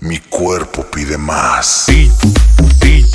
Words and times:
Mi 0.00 0.18
cuerpo 0.18 0.82
pide 0.90 1.18
más. 1.18 1.84
Beat, 1.86 2.10
beat, 2.80 3.06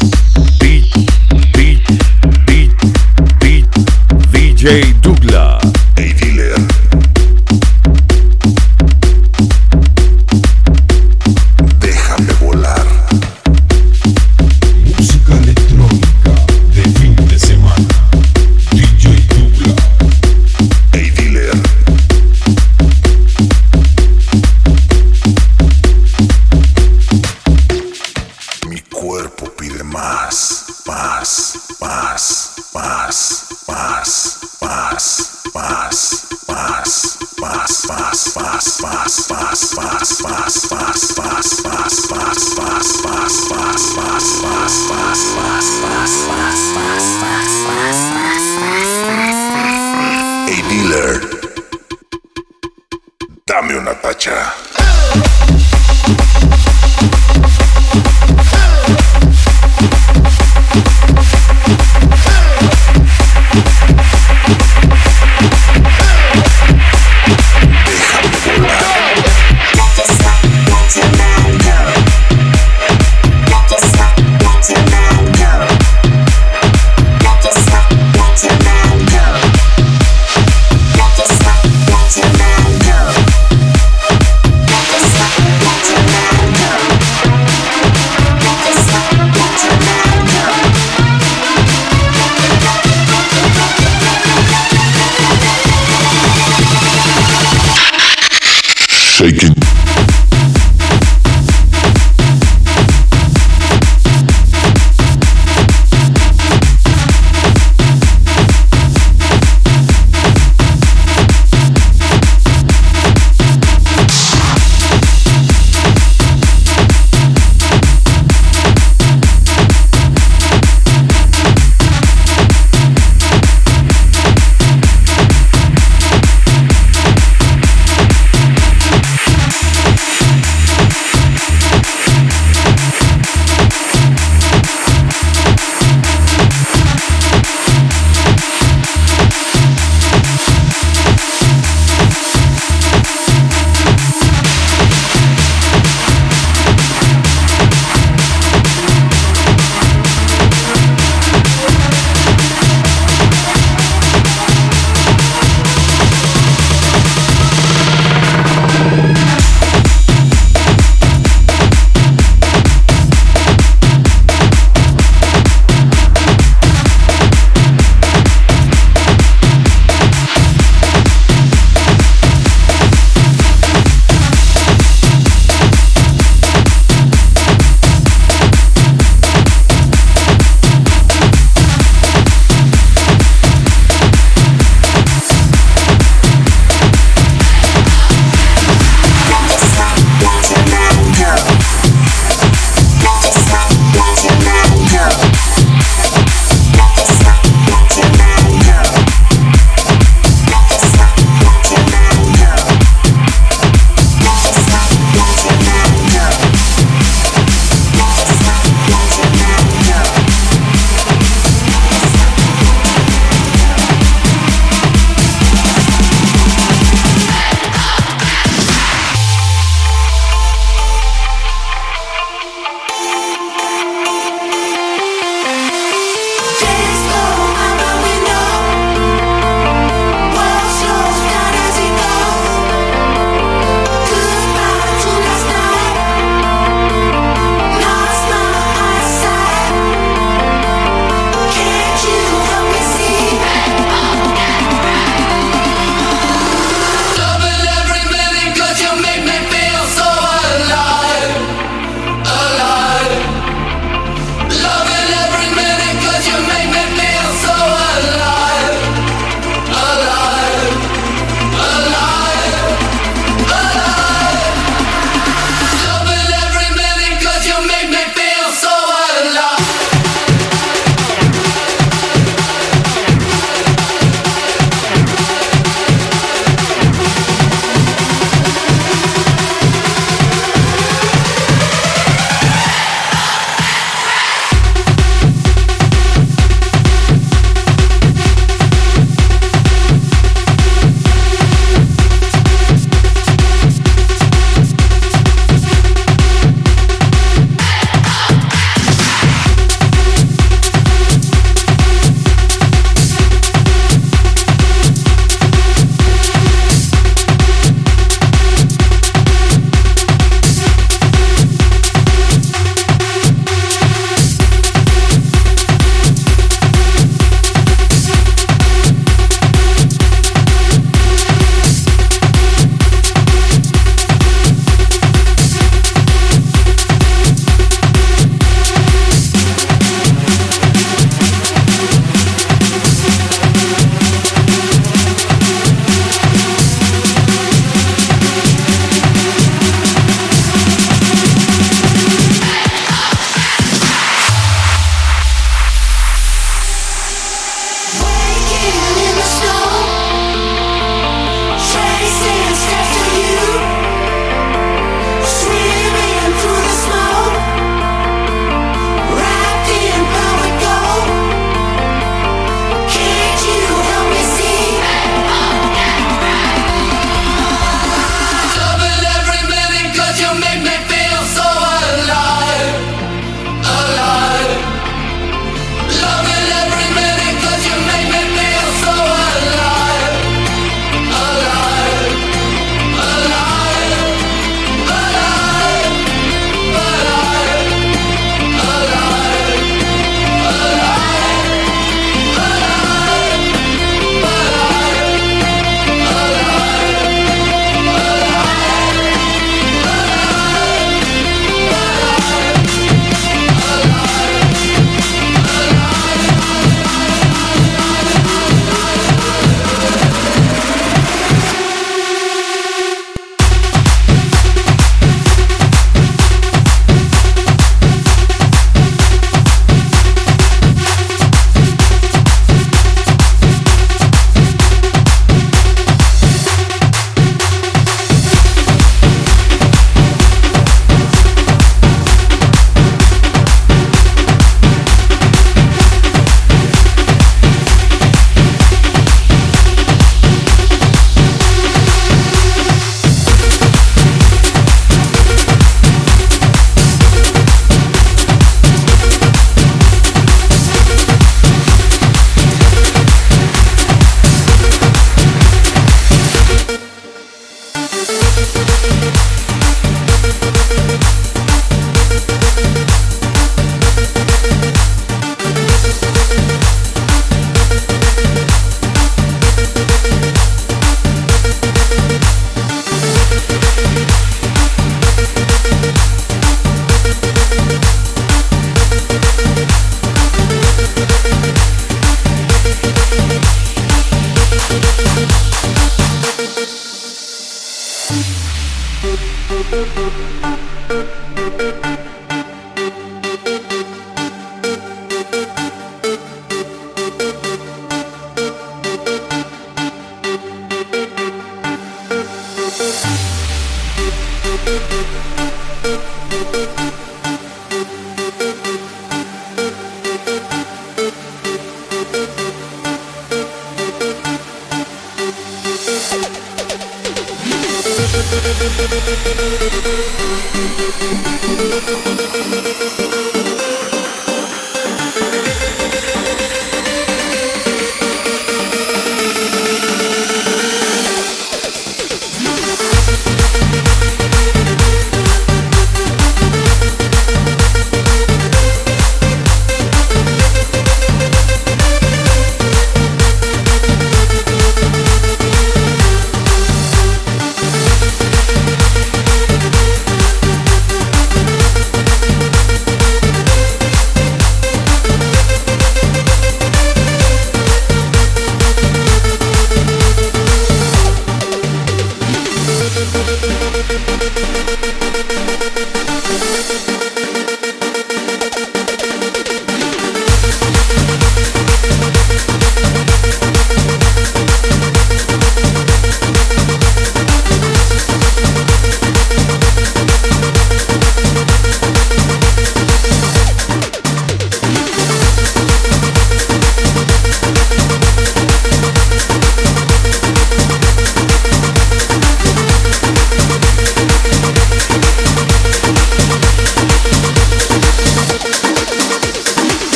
beat, 3.40 3.68
DJ 4.32 4.94
Douglas. 5.02 5.75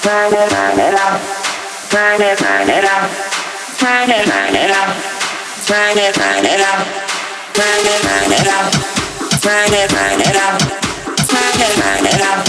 Turn 0.00 0.32
it, 0.32 0.48
turn 0.50 0.78
it 0.78 0.94
up. 0.94 1.20
Turn 1.90 2.22
it, 2.22 2.38
turn 2.38 2.68
it 2.70 2.84
up. 2.84 3.10
Turn 3.78 4.08
it, 4.08 4.24
turn 4.30 4.54
it 4.54 4.70
up. 4.70 4.94
Turn 5.66 5.98
it, 5.98 6.14
turn 6.14 6.44
it 6.46 6.60
up. 6.62 6.86
Turn 7.52 7.82
it, 7.82 8.02
turn 8.06 8.32
it 8.32 8.46
up. 8.46 8.70
Turn 9.42 9.74
it, 9.74 9.90
turn 9.90 10.20
it 10.22 10.36
up. 10.36 10.58
Turn 11.26 11.58
it, 11.58 11.74
turn 11.74 12.06
it 12.06 12.22
up. 12.22 12.44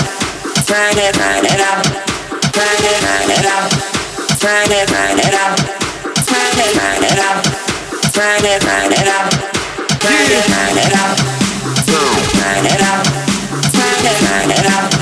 Turn 0.70 0.98
it, 0.98 1.14
turn 1.18 1.46
it 1.46 1.60
up. 1.60 1.80
Turn 1.80 2.86
it, 2.86 3.02
turn 3.02 3.32
it 3.34 3.46
up. 3.46 3.70
Turn 4.38 4.70
it, 4.70 4.88
turn 4.88 5.20
it 5.20 5.34
up. 5.34 5.60
Turn 6.30 6.54
it, 6.54 6.76
turn 6.78 7.04
it 7.04 7.18
up. 7.18 7.50
Turn 8.14 8.46
it, 8.46 8.62
turn 8.62 8.94
it 8.94 9.08
up. 9.10 9.34
Turn 9.50 10.16
it, 10.20 10.46
turn 10.50 10.78
it 10.78 10.94
up. 10.94 11.18
Turn 11.90 12.12
it, 12.12 12.14
turn 12.38 12.66
it 12.66 12.84
up. 12.84 13.04
Turn 13.72 14.06
it, 14.06 14.20
turn 14.20 14.52
it 14.52 14.70
Can't 14.72 14.99